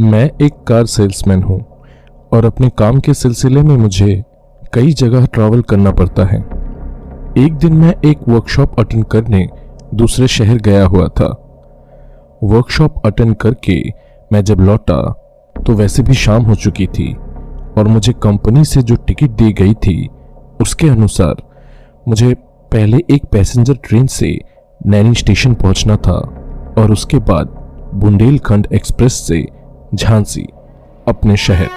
[0.00, 1.60] मैं एक car salesman हूँ
[2.32, 4.22] और अपने काम के सिलसिले में मुझे
[4.74, 6.38] कई जगह ट्रैवल करना पड़ता है।
[7.38, 9.48] एक दिन मैं एक वर्कशॉप अटेंड करने
[9.94, 11.28] दूसरे शहर गया हुआ था।
[12.42, 13.80] वर्कशॉप अटेंड करके
[14.32, 15.00] मैं जब लौटा
[15.56, 17.12] तो वैसे भी शाम हो चुकी थी
[17.78, 20.08] और मुझे कंपनी से जो टिकट दी गई थी,
[20.60, 21.42] उसके अनुसार
[22.08, 22.34] मुझे
[22.72, 24.38] पहले एक पैसेंजर ट्रेन से
[24.86, 26.18] नैनी स्टेशन पहुँचना था
[26.78, 27.60] और उसके बाद
[27.94, 29.46] बुंदेलखंड एक्सप्रेस से
[29.94, 30.46] झांसी
[31.08, 31.68] अपने शहर।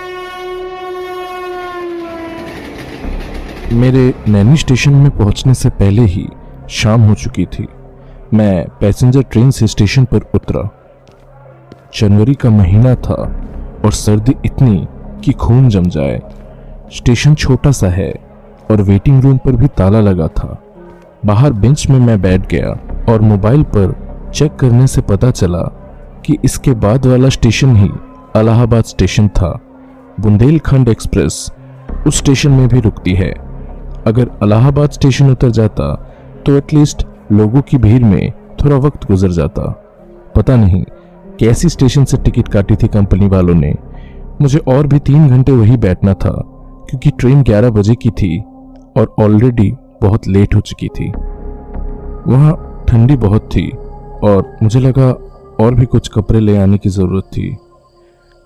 [3.73, 6.27] मेरे नैनी स्टेशन में पहुँचने से पहले ही
[6.69, 7.67] शाम हो चुकी थी।
[8.33, 10.69] मैं पैसेंजर ट्रेन से स्टेशन पर उतरा।
[11.95, 13.41] जनवरी का महीना था
[13.85, 14.87] और सर्दी इतनी
[15.23, 16.21] कि खून जम जाए।
[16.93, 18.13] स्टेशन छोटा सा है
[18.71, 20.61] और वेटिंग रूम पर भी ताला लगा था।
[21.25, 22.69] बाहर बेंच में मैं बैठ गया
[23.13, 23.95] और मोबाइल पर
[24.35, 25.61] चेक करने से पता चला
[26.25, 27.89] कि इसके बाद वाला स्टेशन ही
[28.37, 29.49] अलाहाबाद स्टेशन था।
[30.19, 31.51] बुंदेलखंड एक्सप्रेस
[32.07, 33.31] उस स्टेशन में भी रुकती है।
[34.07, 35.93] अगर अलाहाबाद स्टेशन उतर जाता
[36.45, 39.63] तो एटलीस्ट लोगों की भीड़ में थोड़ा वक्त गुजर जाता।
[40.35, 40.83] पता नहीं
[41.39, 43.73] कैसी स्टेशन से टिकट काटी थी कंपनी वालों ने।
[44.41, 46.31] मुझे और भी तीन घंटे वही बैठना था,
[46.89, 48.39] क्योंकि ट्रेन 11 बजे की थी
[48.97, 49.71] और ऑलरेडी
[50.01, 51.09] बहुत लेट हो चुकी थी।
[52.27, 53.69] वहाँ ठंडी बहुत थी
[54.23, 55.09] और मुझे लगा
[55.59, 57.55] और भी कुछ कपड़े ले आने की ज़रूरत थी।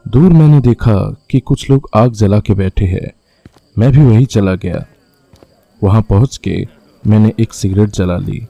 [0.08, 3.12] दूर मैंने देखा कि कुछ लोग आग जला के बैठे हैं।
[3.78, 4.86] मैं भी वही चला गया।
[5.84, 6.68] वहाँ पहुँच के
[7.08, 8.48] मैंने एक सिगरेट जला ली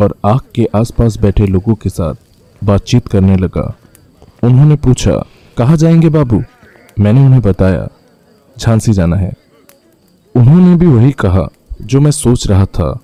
[0.00, 2.14] और आग के आसपास बैठे लोगों के साथ
[2.64, 3.76] बातचीत करने लगा।
[4.42, 5.24] उन्होंने पूछा,
[5.58, 6.42] कहाँ जाएँगे बाबू?
[6.98, 7.88] मैंने उन्हें बताया,
[8.58, 9.32] झांसी जाना है।
[10.36, 11.48] उन्होंने भी वही कहा
[11.82, 12.98] जो मैं सोच रहा था।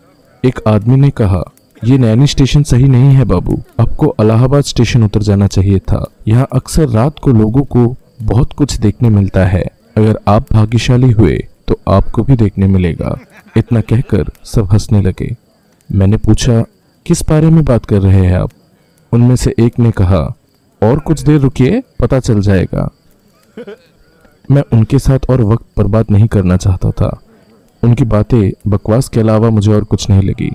[0.44, 1.42] एक आदमी ने कहा
[1.82, 6.46] ये नैनी स्टेशन सही नहीं है बाबू। आपको अलाहाबाद स्टेशन उतर जाना चाहिए था। यहाँ
[6.52, 7.84] अक्सर रात को लोगों को
[8.22, 9.62] बहुत कुछ देखने मिलता है।
[9.96, 11.36] अगर आप भाग्यशाली हुए
[11.68, 13.18] तो आपको भी देखने मिलेगा।
[13.56, 15.34] इतना कहकर सब हंसने लगे।
[15.90, 16.62] मैंने पूछा,
[17.06, 18.50] किस बारे में बात कर रहे हैं आप?
[19.12, 20.22] उनमें से एक ने कहा,
[20.82, 22.88] और कुछ देर रुकिए, पता चल जाएगा।
[24.50, 27.18] मैं उनके साथ और वक्त बर्बाद नहीं करना चाहता था।
[27.82, 30.50] उनकी बातें बकवास के अलावा मुझे और कुछ नहीं लगी।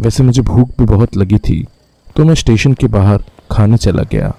[0.00, 1.64] वैसे मुझे भूख भी बहुत लगी थी
[2.16, 4.32] तो मैं स्टेशन के बाहर खाने चला गया।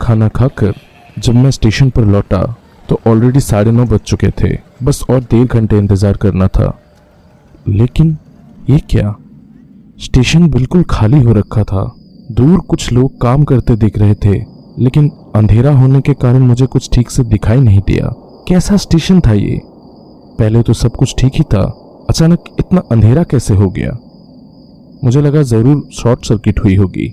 [0.00, 0.74] खाना खाकर
[1.18, 2.42] जब मैं स्टेशन पर लौटा
[2.88, 6.72] तो ऑलरेडी साढ़े नौ बज चुके थे। बस और डेढ़ घंटे इंतज़ार करना था।
[7.66, 8.16] लेकिन
[8.70, 9.14] ये क्या?
[9.98, 11.84] स्टेशन बिल्कुल खाली हो रखा था।
[12.32, 14.38] दूर कुछ लोग काम करते दिख रहे थे,
[14.78, 18.10] लेकिन अंधेरा होने के कारण मुझे कुछ ठीक से दिखाई नहीं दिया।
[18.48, 19.60] कैसा स्टेशन था ये?
[20.42, 21.62] पहले तो सब कुछ ठीक ही था।
[22.10, 23.90] अचानक इतना अंधेरा कैसे हो गया?
[25.04, 27.06] मुझे लगा ज़रूर शॉर्ट सर्किट हुई होगी।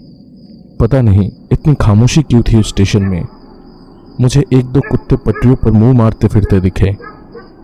[0.80, 3.24] पता नहीं, इतनी खामोशी क्यों थी उस स्टेशन में?
[4.22, 6.96] मुझे एक दो कुत्ते पटरियों पर मुँह मारते फिरते दिखे।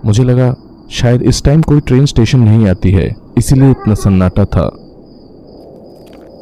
[0.06, 0.56] मुझे लगा,
[0.92, 4.72] शायद इस टाइम कोई ट्रेन स्टेशन नहीं आती है, इसीलिए इतना सन्नाटा था।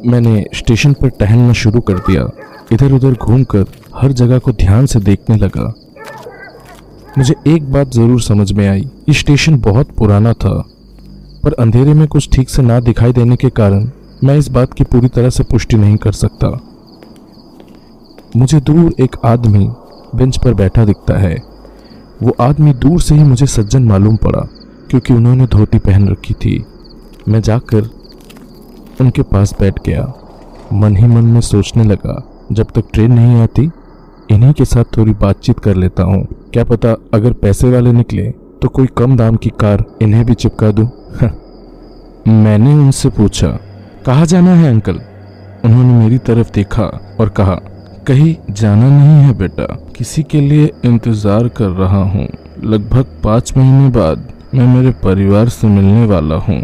[0.06, 2.28] मैंने स्टेशन पर टहलना शुरू कर दिया।
[2.72, 3.64] इधर उधर घूमकर
[3.94, 5.74] हर जगह को ध्यान से देखने लगा।
[7.18, 10.54] मुझे एक बात ज़रूर समझ में आई। स्टेशन बहुत पुराना था,
[11.44, 13.88] पर अंधेरे में कुछ ठीक से ना दिखाई देने के कारण
[14.24, 16.48] मैं इस बात की पूरी तरह से पुष्टि नहीं कर सकता।
[18.36, 19.68] मुझे दूर एक आदमी
[20.14, 21.34] बेंच पर बैठा दिखता है।
[22.22, 24.46] वो आदमी दूर से ही मुझे सज्जन मालूम पड़ा,
[24.90, 26.64] क्योंकि उन्होंने धोती पहन रखी थी।
[27.28, 27.90] मैं जाकर
[29.00, 30.12] उनके पास बैठ गया।
[30.72, 32.22] मन ही मन में सोचने लगा,
[32.52, 33.70] जब तक ट्रेन नहीं आती,
[34.30, 38.22] इन्हीं के साथ थोड़ी बातचीत कर लेता हूँ। क्या पता अगर पैसे वाले निकले
[38.62, 40.84] तो कोई कम दाम की कार इन्हें भी चिपका दूँ?
[42.28, 43.48] मैंने उनसे पूछा,
[44.06, 45.00] कहा जाना है अंकल?
[45.64, 46.84] उन्होंने मेरी तरफ़ देखा
[47.20, 47.54] और कहा,
[48.06, 49.64] कहीं जाना नहीं है बेटा,
[49.96, 52.26] किसी के लिए इंतज़ार कर रहा हूँ।
[52.64, 56.60] लगभग पाँच महीने बाद मैं मेरे परिवार से मिलने वाला हूँ।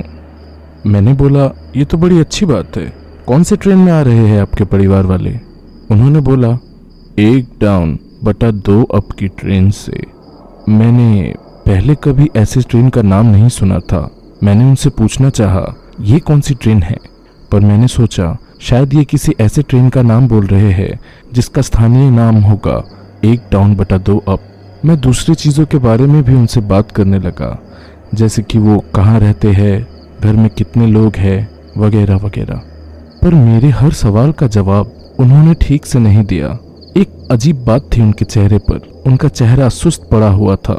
[0.86, 2.86] मैंने बोला, ये तो बड़ी अच्छी बात है।
[3.26, 5.34] कौन से ट्रेन में आ रहे हैं आपके परिवार वाले?
[5.90, 6.58] उन्होंने बोला,
[7.18, 10.00] एक डाउन। बटा दो अप की ट्रेन से।
[10.68, 11.34] मैंने
[11.66, 14.10] पहले कभी ऐसे ट्रेन का नाम नहीं सुना था।
[14.42, 16.96] मैंने उनसे पूछना चाहा, ये कौन सी ट्रेन है?
[17.52, 21.00] पर मैंने सोचा, शायद ये किसी ऐसे ट्रेन का नाम बोल रहे हैं,
[21.32, 22.84] जिसका स्थानीय नाम होगा,
[23.24, 24.40] एक डाउन बटा दो अप
[24.84, 27.62] मैं दूसरी चीज़ों के बारे में भी उनसे बात करने लगा,
[28.14, 29.86] जैसे कि वो कहाँ रहते हैं,
[30.22, 32.62] घर में कितने लोग हैं, वगैरह वगैरह।
[33.22, 36.58] पर मेरे हर सवाल का जवाब उन्होंने ठीक से नहीं दिया।
[36.96, 40.72] एक अजीब बात थी उनके चेहरे पर। उनका चेहरा सुस्त पड़ा हुआ था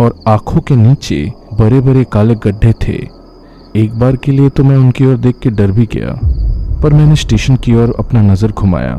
[0.00, 1.18] और आँखों के नीचे
[1.54, 2.92] बड़े बड़े काले गड्ढे थे।
[3.76, 6.18] एक बार के लिए तो मैं उनकी ओर देख के डर भी गया,
[6.82, 8.94] पर मैंने स्टेशन की ओर अपना नज़र घुमाया।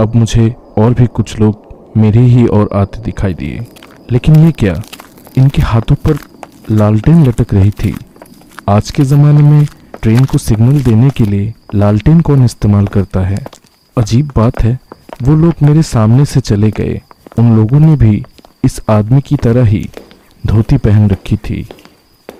[0.00, 3.66] अब मुझे और भी कुछ लोग मेरे ही ओर आते दिखाई दिए।
[4.12, 4.74] लेकिन ये क्या?
[5.38, 6.18] इनके हाथों पर
[6.70, 7.94] लालटेन लटक रही थी।
[8.68, 9.66] आज के ज़माने में
[10.02, 13.44] ट्रेन को सिग्नल देने के लिए लालटेन कौन इस्तेमाल करता है?
[13.96, 14.78] अजीब बात है।
[15.22, 17.00] वो लोग मेरे सामने से चले गए।
[17.38, 18.24] उन लोगों ने भी
[18.64, 19.88] इस आदमी की तरह ही
[20.46, 21.66] धोती पहन रखी थी।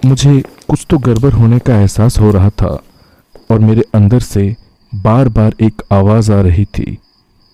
[0.04, 2.78] मुझे कुछ तो गड़बड़ होने का एहसास हो रहा था
[3.50, 4.54] और मेरे अंदर से
[4.92, 6.98] बार बार एक आवाज़ आ रही थी।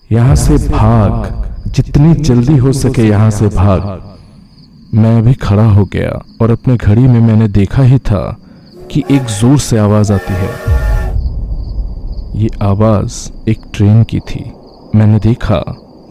[0.09, 4.09] यहाँ से भाग, जितनी जल्दी हो सके यहाँ से भाग।
[4.93, 8.23] मैं अभी खड़ा हो गया और अपने घड़ी में मैंने देखा ही था
[8.91, 10.49] कि एक ज़ोर से आवाज़ आती है।
[12.41, 14.51] ये आवाज़ एक ट्रेन की थी।
[14.95, 15.63] मैंने देखा,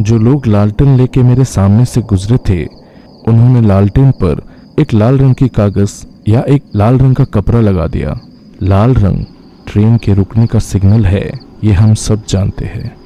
[0.02, 2.66] जो लोग लालटेन लेके मेरे सामने से गुजरे थे,
[3.28, 4.42] उन्होंने लालटेन पर
[4.80, 8.20] एक लाल रंग की कागज़ या एक लाल रंग का कपड़ा लगा दिया।
[8.62, 9.24] लाल रंग
[9.66, 11.32] ट्रेन के रुकने का सिग्नल है,
[11.64, 12.96] ये हम सब जानते हैं।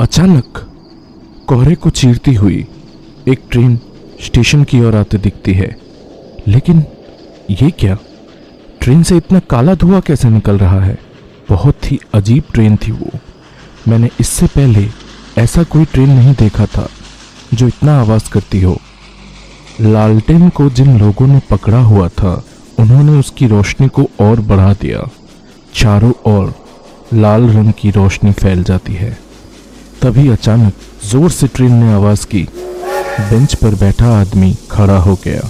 [0.00, 0.70] अचानक
[1.46, 2.66] कोहरे को चीरती हुई
[3.28, 3.78] एक ट्रेन
[4.24, 5.76] स्टेशन की ओर आते दिखती है।
[6.48, 6.84] लेकिन
[7.50, 7.98] ये क्या?
[8.80, 10.98] ट्रेन से इतना काला धुआँ कैसे निकल रहा है?
[11.48, 13.10] बहुत ही अजीब ट्रेन थी वो।
[13.88, 14.88] मैंने इससे पहले
[15.38, 16.88] ऐसा कोई ट्रेन नहीं देखा था
[17.54, 18.76] जो इतना आवाज़ करती हो।
[19.80, 22.44] लालटेन को जिन लोगों ने पकड़ा हुआ था,
[22.78, 25.08] उन्होंने उसकी रोशनी को और बढ़ा दिया।
[25.74, 26.54] चारों ओर
[27.14, 29.18] लाल रंग की रोशनी फैल जाती है।
[30.02, 30.72] तभी अचानक
[31.06, 32.42] ज़ोर से ट्रेन ने आवाज़ की।
[33.20, 35.48] बेंच पर बैठा आदमी खड़ा हो गया।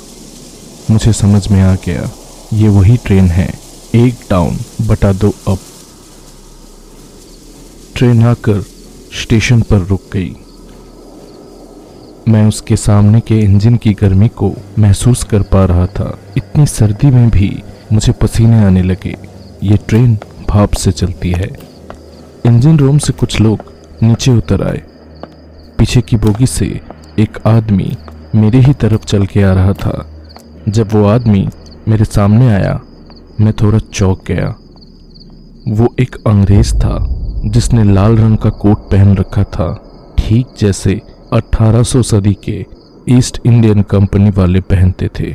[0.91, 2.11] मुझे समझ में आ गया,
[2.53, 3.49] ये वही ट्रेन है,
[3.95, 5.59] एक डाउन बटा दो अप
[7.97, 8.65] ट्रेन आकर
[9.23, 10.37] स्टेशन पर रुक गई।
[12.29, 17.11] मैं उसके सामने के इंजन की गर्मी को महसूस कर पा रहा था। इतनी सर्दी
[17.11, 17.63] में भी
[17.93, 19.17] मुझे पसीने आने लगे।
[19.63, 20.19] ये ट्रेन
[20.49, 21.49] भाप से चलती है।
[22.47, 24.83] इंजन रूम से कुछ लोग नीचे उतर आए।
[25.79, 26.81] पीछे की बोगी से
[27.19, 27.97] एक आदमी
[28.35, 30.11] मेरे ही तरफ़ चल के आ रहा था।
[30.69, 31.49] जब वो आदमी
[31.89, 32.81] मेरे सामने आया,
[33.41, 34.57] मैं थोड़ा चौंक गया।
[35.69, 39.67] वो एक अंग्रेज़ था। जिसने लाल रंग का कोट पहन रखा था,
[40.19, 41.01] ठीक जैसे
[41.33, 42.65] 1800 सदी के
[43.09, 45.31] ईस्ट इंडियन कंपनी वाले पहनते थे।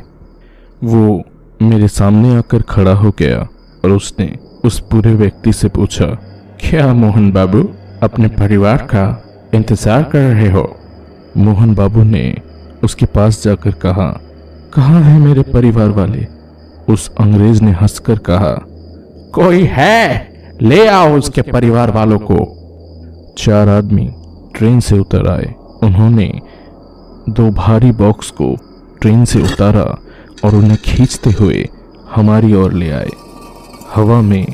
[0.83, 1.23] वो
[1.61, 3.39] मेरे सामने आकर खड़ा हो गया
[3.85, 6.05] और उसने उस पूरे व्यक्ति से पूछा,
[6.59, 7.61] क्या मोहन बाबू,
[8.03, 9.23] अपने परिवार का
[9.53, 10.77] इंतज़ार कर रहे हो?
[11.37, 12.35] मोहन बाबू ने
[12.83, 14.09] उसके पास जाकर कहा,
[14.73, 16.27] कहाँ है मेरे परिवार वाले?
[16.89, 18.53] उस अंग्रेज़ ने हंसकर कहा,
[19.33, 20.28] कोई है?
[20.61, 22.55] ले आओ उसके परिवार वालों को।
[23.37, 24.09] चार आदमी
[24.55, 25.53] ट्रेन से उतर आए।
[25.83, 26.41] उन्होंने
[27.29, 28.57] दो भारी बॉक्स को
[29.01, 29.99] ट्रेन से उतारा
[30.43, 31.69] और उन्हें खींचते हुए
[32.15, 33.09] हमारी ओर ले आए।
[33.95, 34.47] हवा में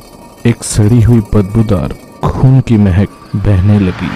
[0.46, 1.94] एक सड़ी हुई बदबूदार
[2.24, 4.12] खून की महक बहने लगी।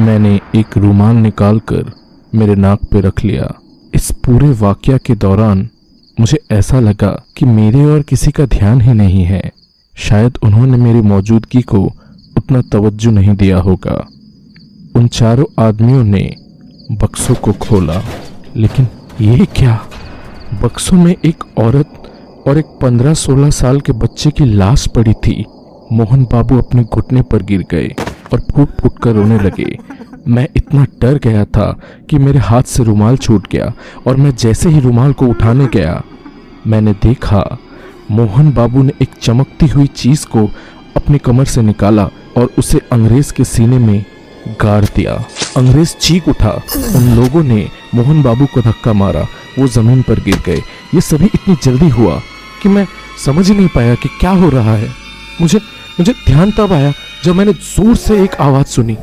[0.00, 1.92] मैंने एक रुमाल निकालकर
[2.34, 3.54] मेरे नाक पे रख लिया।
[3.94, 5.68] इस पूरे वाक्य के दौरान
[6.20, 9.52] मुझे ऐसा लगा कि मेरे और किसी का ध्यान ही नहीं है।
[9.96, 11.80] शायद उन्होंने मेरी मौजूदगी को
[12.36, 14.06] उतना तवज्जो नहीं दिया होगा।
[14.96, 16.34] उन चारों आदमियों ने
[16.92, 18.02] बक्सों को खोला।
[18.56, 18.86] लेकिन
[19.20, 19.78] ये क्या?
[20.62, 21.92] बक्सों में एक औरत
[22.48, 25.44] और एक पंद्रह सोलह साल के बच्चे की लाश पड़ी थी।
[25.92, 27.94] मोहन बाबू अपने घुटने पर गिर गए
[28.32, 29.78] और फूट फूट कर रोने लगे।
[30.28, 33.72] मैं इतना डर गया था कि मेरे हाथ से रुमाल छूट गया
[34.06, 36.02] और मैं जैसे ही रुमाल को उठाने गया,
[36.66, 37.58] मैंने देखा
[38.10, 40.50] मोहन बाबू ने एक चमकती हुई चीज़ को
[40.96, 44.04] अपनी कमर से निकाला और उसे अंग्रेज़ के सीने में
[44.62, 45.14] गाड़ दिया।
[45.56, 46.50] अंग्रेज़ चीख उठा।
[46.96, 49.26] उन लोगों ने मोहन बाबू को धक्का मारा।
[49.58, 50.62] वो ज़मीन पर गिर गए।
[50.94, 52.20] ये सभी इतनी जल्दी हुआ
[52.62, 52.86] कि मैं
[53.24, 54.88] समझ ही नहीं पाया कि क्या हो रहा है।
[55.40, 55.58] मुझे
[56.00, 56.92] मुझे ध्यान तब आया
[57.24, 58.96] जब मैंने ज़ोर से एक आवाज़ सुनी।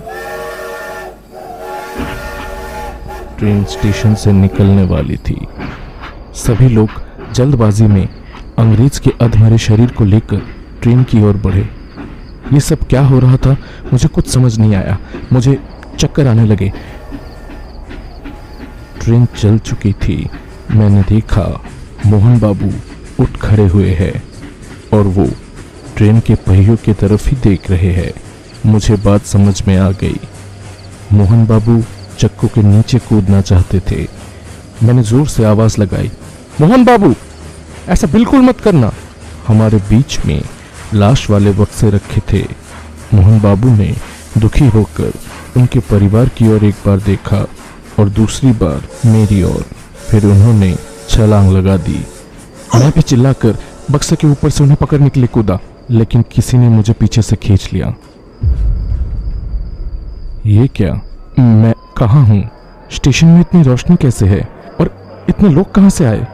[3.40, 5.48] ट्रेन स्टेशन से निकलने वाली थी।
[6.36, 6.90] सभी लोग
[7.34, 8.08] जल्दबाजी में
[8.60, 10.42] अंग्रेज़ के अधमरे शरीर को लेकर
[10.82, 11.70] ट्रेन की ओर बढ़े।
[12.54, 13.56] ये सब क्या हो रहा था?
[13.94, 14.98] मुझे कुछ समझ नहीं आया।
[15.34, 15.58] मुझे
[16.00, 16.72] चक्कर आने लगे।
[19.02, 20.30] ट्रेन चल चुकी थी।
[20.72, 21.46] मैंने देखा,
[22.06, 22.72] मोहन बाबू
[23.20, 24.24] उठ खड़े हुए हैं
[24.94, 25.28] और वो
[25.98, 28.12] ट्रेन के पहियों की तरफ़ ही देख रहे हैं।
[28.66, 30.20] मुझे बात समझ में आ गई।
[31.14, 31.84] मोहन बाबू
[32.20, 34.08] चक्कू के नीचे कूदना चाहते थे।
[34.84, 36.12] मैंने ज़ोर से आवाज़ लगाई,
[36.62, 37.14] मोहन बाबू
[37.90, 38.92] ऐसा बिल्कुल मत करना।
[39.48, 40.42] हमारे बीच में
[40.94, 42.48] लाश वाले बक्से रखे थे।
[43.13, 43.96] मोहन बाबू ने
[44.38, 45.12] दुखी होकर
[45.58, 47.46] उनके परिवार की ओर एक बार देखा
[48.00, 49.66] और दूसरी बार मेरी ओर।
[50.10, 50.75] फिर उन्होंने
[51.10, 52.06] छलांग लगा दी।
[52.75, 53.58] मैं भी चिल्लाकर
[53.92, 55.60] बक्से के ऊपर से उन्हें पकड़ने के लिए कूदा,
[55.92, 57.94] लेकिन किसी ने मुझे पीछे से खींच लिया।
[60.46, 61.02] ये क्या?
[61.40, 62.50] मैं कहाँ हूँ?
[62.92, 64.50] स्टेशन में इतनी रोशनी कैसे है?
[64.82, 64.96] और
[65.30, 66.28] इतने लोग कहाँ से आए?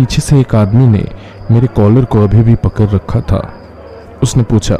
[0.00, 1.08] पीछे से एक आदमी ने
[1.50, 3.54] मेरे कॉलर को अभी भी पकड़ रखा था।
[4.22, 4.74] उसने पूछा,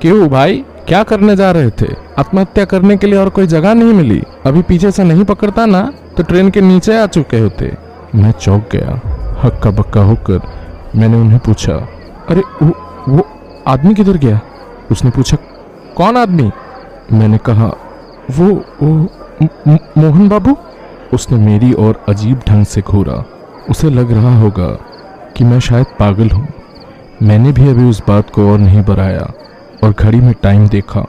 [0.00, 0.64] क्यों भाई?
[0.88, 1.86] क्या करने जा रहे थे?
[2.18, 4.22] आत्महत्या करने के लिए और कोई जगह नहीं मिली?
[4.46, 5.92] अभी पीछे से नहीं पकड़ता ना?
[6.16, 7.76] तो ट्रेन के नीचे आ चुके होते।
[8.14, 9.00] मैं चौंक गया
[9.42, 10.40] हक्का बक्का होकर
[10.96, 11.74] मैंने उन्हें पूछा,
[12.28, 12.72] अरे, वो
[13.08, 13.28] वो
[13.66, 14.40] आदमी किधर गया?
[14.90, 15.36] उसने पूछा,
[15.96, 16.50] कौन आदमी?
[17.12, 17.66] मैंने कहा,
[18.30, 19.08] वो वो
[19.98, 20.56] मोहन बाबू?
[21.14, 23.24] उसने मेरी और अजीब ढंग से घूरा।
[23.70, 24.68] उसे लग रहा होगा
[25.36, 26.46] कि मैं शायद पागल हूँ।
[27.22, 29.30] मैंने भी अभी उस बात को और नहीं बढ़ाया
[29.84, 31.04] और घड़ी में टाइम देखा।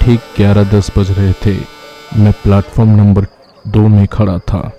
[0.00, 1.56] ठीक ग्यारह दस बज रहे थे।
[2.16, 3.26] मैं प्लेटफॉर्म नंबर
[3.64, 4.70] दो में खड़ा था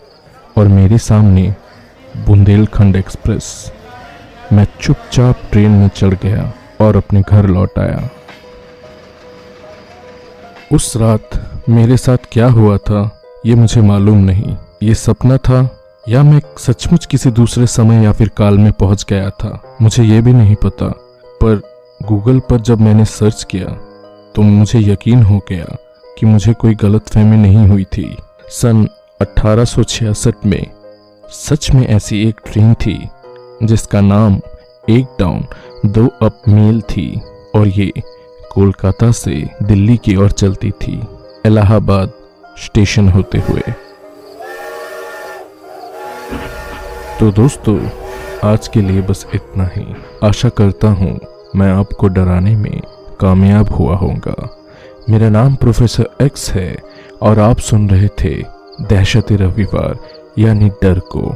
[0.57, 1.53] और मेरे सामने
[2.25, 3.71] बुंदेलखंड एक्सप्रेस।
[4.53, 8.09] मैं चुपचाप ट्रेन में चढ़ गया और अपने घर लौट आया।
[10.71, 11.29] उस रात
[11.69, 15.61] मेरे साथ क्या हुआ था, ये मुझे मालूम नहीं। ये सपना था
[16.07, 19.77] या मैं सचमुच किसी दूसरे समय या फिर काल में पहुँच गया था?
[19.81, 20.87] मुझे ये भी नहीं पता।
[21.41, 21.61] पर
[22.01, 23.65] गूगल पर जब मैंने सर्च किया
[24.35, 25.75] तो मुझे यकीन हो गया
[26.17, 28.15] कि मुझे कोई गलत फहमी नहीं हुई थी।
[28.49, 28.87] सन
[29.21, 30.65] 1866 में
[31.25, 32.97] सच में ऐसी एक ट्रेन थी,
[33.63, 34.39] जिसका नाम
[34.89, 35.45] एक डाउन
[35.85, 37.21] दो अप मेल थी
[37.55, 37.91] और ये
[38.51, 41.01] कोलकाता से दिल्ली की ओर चलती थी,
[41.45, 42.11] इलाहाबाद
[42.57, 43.61] स्टेशन होते हुए।
[47.19, 47.79] तो दोस्तों,
[48.43, 49.85] आज के लिए बस इतना ही।
[50.23, 51.19] आशा करता हूँ
[51.55, 52.79] मैं आपको डराने में
[53.19, 54.35] कामयाब हुआ होगा
[55.09, 56.77] मेरा नाम प्रोफेसर एक्स है
[57.21, 58.31] और आप सुन रहे थे
[58.83, 59.97] दहशत रविवार,
[60.39, 61.35] यानी डर को।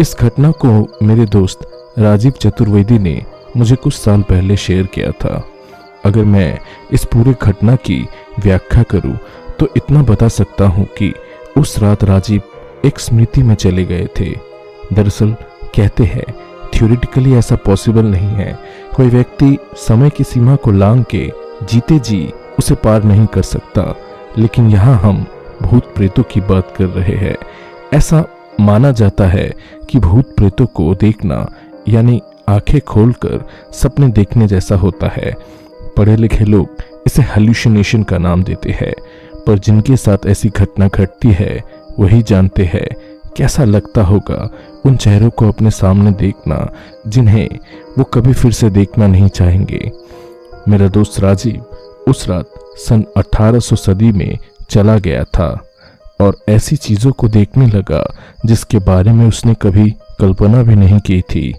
[0.00, 0.72] इस घटना को
[1.06, 1.68] मेरे दोस्त
[1.98, 3.20] राजीव चतुर्वेदी ने
[3.56, 5.44] मुझे कुछ साल पहले शेयर किया था।
[6.04, 6.58] अगर मैं
[6.92, 8.00] इस पूरे घटना की
[8.40, 9.16] व्याख्या करूँ
[9.60, 11.14] तो इतना बता सकता हूँ कि
[11.58, 14.47] उस रात राजीव एक स्मृति में चले गए थे।
[14.92, 15.36] दरअसल
[15.74, 16.24] कहते हैं
[16.74, 18.58] थ्योरेटिकली ऐसा पॉसिबल नहीं है।
[18.96, 23.96] कोई व्यक्ति समय की सीमा को लांग के जीते जी उसे पार नहीं कर सकता।
[24.38, 25.26] लेकिन यहाँ हम
[25.62, 27.36] भूत प्रेतों की बात कर रहे हैं।
[27.94, 28.24] ऐसा
[28.60, 29.54] माना जाता है
[29.90, 31.52] कि भूत प्रेतों को देखना,
[31.88, 35.34] यानी आँखें खोलकर सपने देखने जैसा होता है।
[35.96, 36.68] पढ़े लिखे लोग
[37.06, 38.94] इसे हल्यूसिनेशन का नाम देते हैं।
[39.46, 41.64] पर जिनके साथ ऐसी घटना घटती है,
[41.98, 42.88] वही जानते हैं
[43.36, 44.50] कैसा लगता होगा
[44.86, 46.72] उन चेहरों को अपने सामने देखना,
[47.06, 47.48] जिन्हें
[47.98, 49.92] वो कभी फिर से देखना नहीं चाहेंगे?
[50.68, 51.64] मेरा दोस्त राजीव
[52.08, 54.38] उस रात सन 1800 सदी में
[54.70, 55.64] चला गया था
[56.20, 58.16] और ऐसी चीज़ों को देखने लगा,
[58.46, 61.54] जिसके बारे में उसने कभी कल्पना भी नहीं की थी।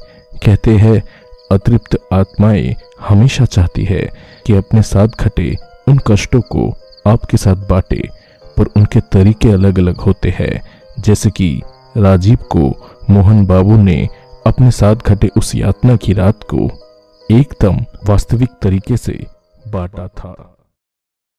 [0.45, 1.03] कहते हैं,
[1.51, 2.75] अतृप्त आत्माएँ
[3.09, 4.09] हमेशा चाहती है
[4.45, 5.55] कि अपने साथ घटे,
[5.87, 6.73] उन कष्टों को
[7.07, 8.09] आपके साथ बांटे,
[8.57, 10.61] पर उनके तरीके अलग अलग होते हैं।
[10.99, 11.61] जैसे कि
[11.97, 14.09] राजीव को मोहन बाबू ने
[14.47, 16.69] अपने साथ घटे उस यातना की रात को
[17.31, 17.77] एकदम
[18.09, 19.25] वास्तविक तरीके से
[19.67, 20.55] बांटा था।